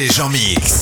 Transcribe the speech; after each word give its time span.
DJ 0.00 0.08
Jean 0.08 0.30
Mix. 0.32 0.79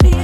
I'll 0.00 0.21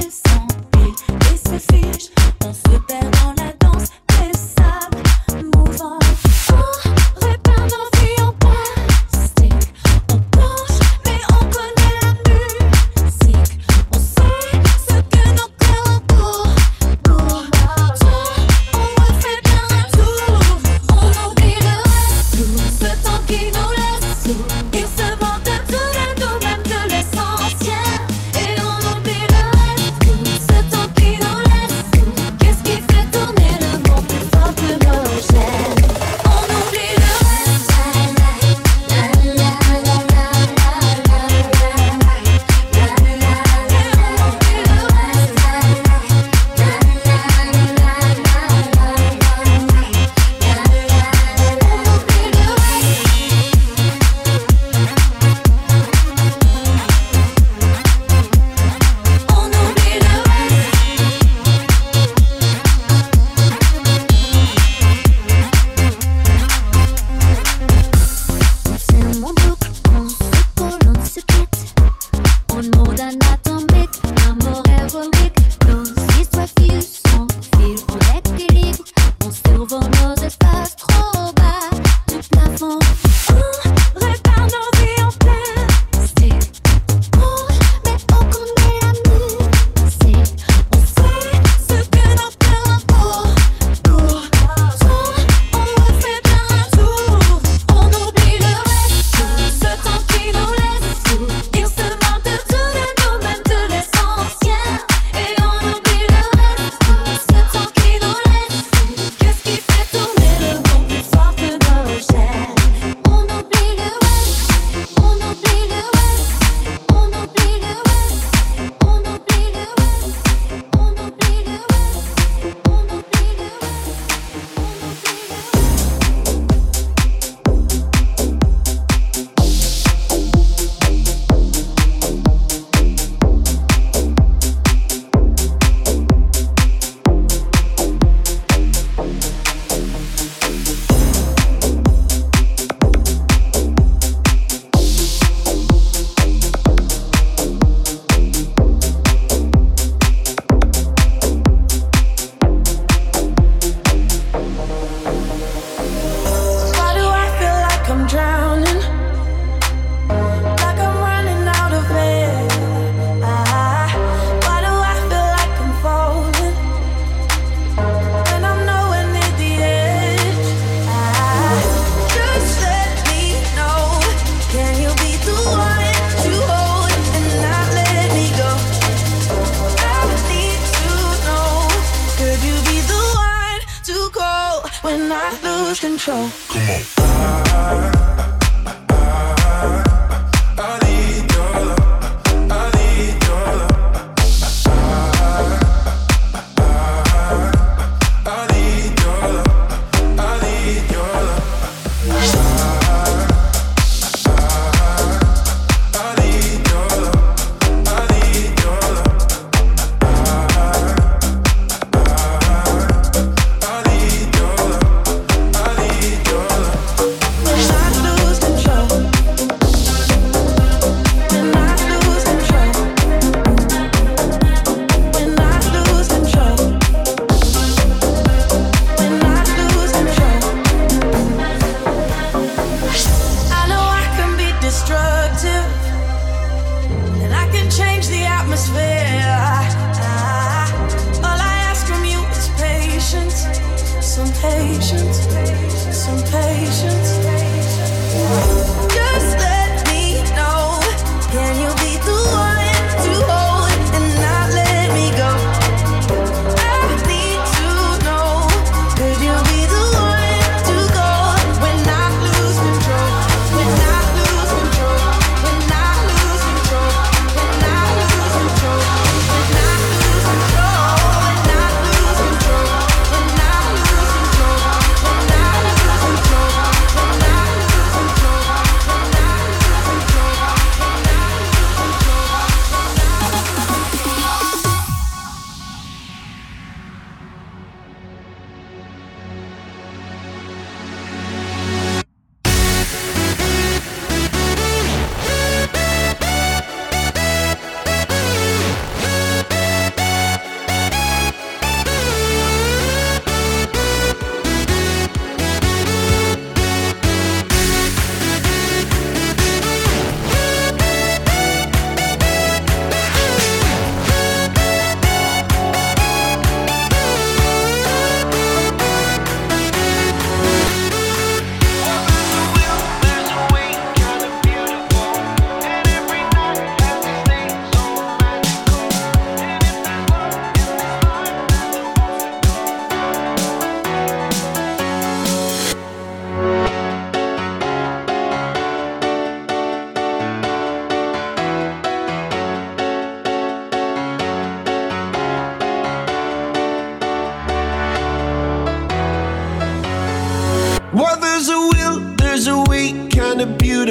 show. 186.09 186.31
Come 186.49 186.69
on. 186.69 186.98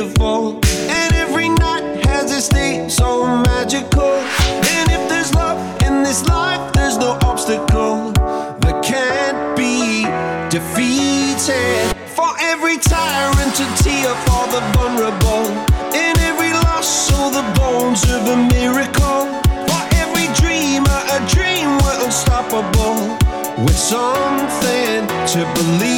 Beautiful. 0.09 0.61
And 0.91 1.15
every 1.15 1.49
night 1.49 2.05
has 2.07 2.33
its 2.33 2.49
day, 2.49 2.89
so 2.89 3.27
magical. 3.27 4.15
And 4.75 4.91
if 4.91 5.09
there's 5.09 5.35
love 5.35 5.59
in 5.83 6.03
this 6.03 6.27
life, 6.27 6.73
there's 6.73 6.97
no 6.97 7.19
obstacle 7.23 8.13
that 8.63 8.83
can't 8.83 9.57
be 9.57 10.05
defeated. 10.51 11.97
For 12.17 12.31
every 12.41 12.79
tyrant 12.79 13.55
to 13.57 13.67
tear 13.83 14.15
for 14.27 14.45
the 14.55 14.63
vulnerable. 14.75 15.47
In 15.95 16.15
every 16.31 16.53
loss, 16.53 17.13
all 17.13 17.31
the 17.31 17.47
bones 17.59 18.05
of 18.05 18.27
a 18.29 18.37
miracle. 18.37 19.25
For 19.69 19.83
every 20.03 20.29
dreamer, 20.41 21.01
a 21.17 21.21
dream 21.29 21.79
we're 21.83 22.05
unstoppable. 22.05 23.17
With 23.65 23.77
something 23.77 25.07
to 25.33 25.41
believe. 25.55 25.98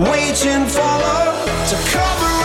waiting 0.00 0.66
for 0.66 0.80
love 0.80 1.68
to 1.68 1.76
come 1.92 2.39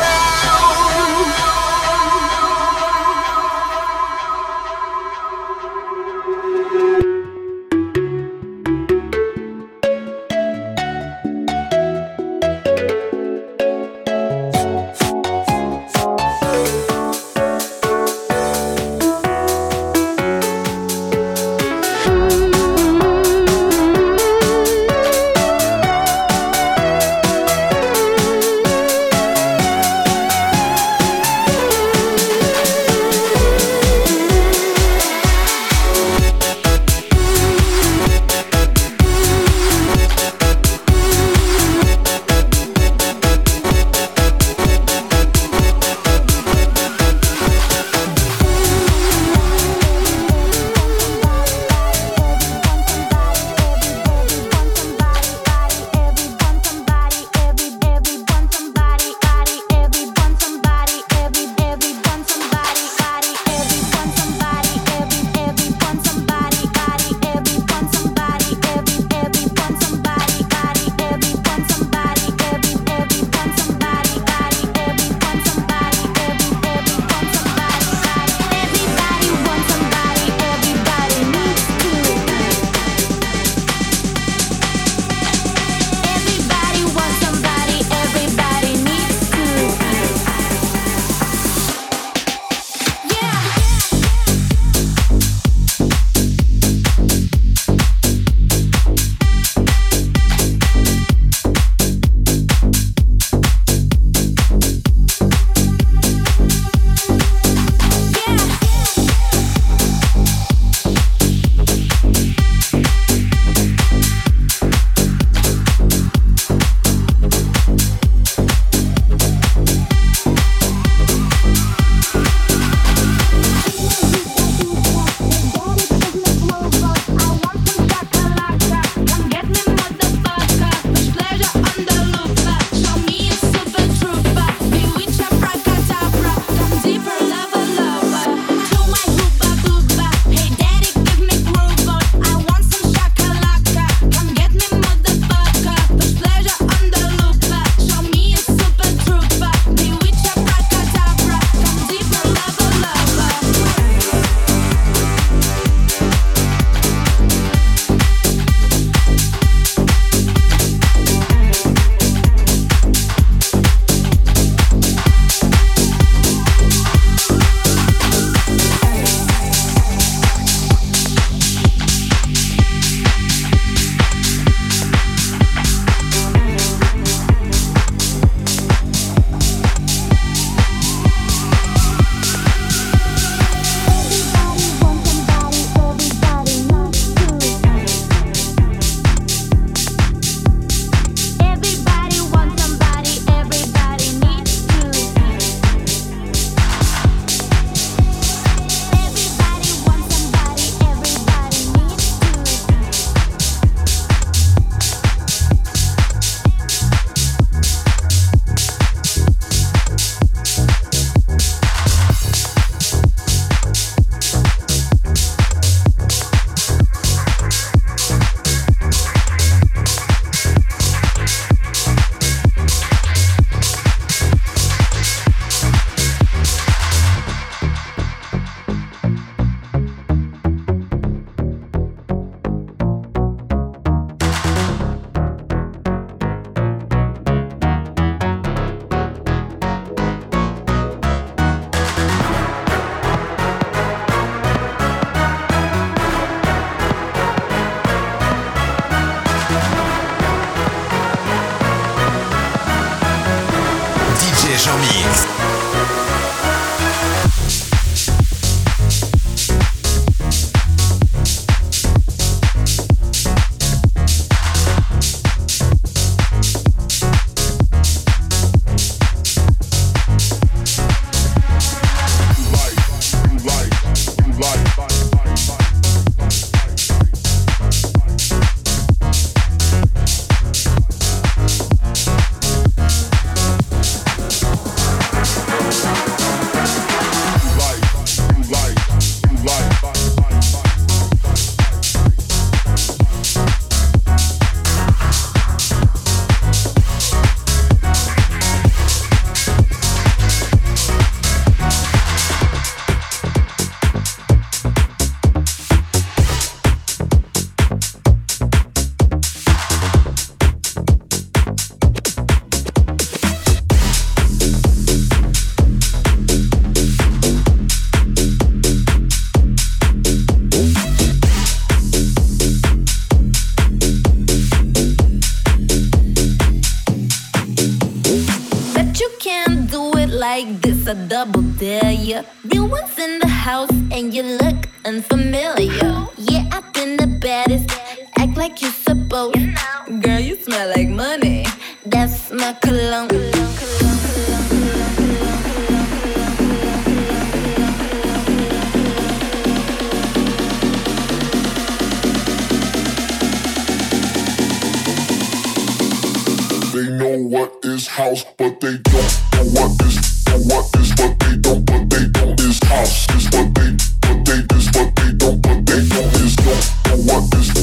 They 356.76 356.90
know 356.90 357.18
what 357.30 357.54
is 357.64 357.88
house, 357.88 358.26
but 358.36 358.60
they 358.60 358.76
don't 358.76 359.22
know 359.32 359.46
what 359.56 359.82
is 359.84 360.26
But 360.26 360.82
is 360.82 360.94
what 360.98 361.18
they 361.22 361.38
don't, 361.38 361.64
but 361.64 361.90
they 361.90 362.06
don't 362.10 362.38
is 362.42 362.60
house 362.66 363.10
is 363.16 363.30
what 363.32 363.56
they, 363.56 363.78
but 364.02 364.26
they 364.26 364.58
is 364.58 364.68
what 364.76 364.94
they 364.98 365.14
don't, 365.14 365.42
but 365.42 365.66
they 365.66 365.88
don't 365.88 366.14
is 366.20 366.36
don't 366.36 367.08
know 367.08 367.14
what 367.14 367.34
is. 367.36 367.55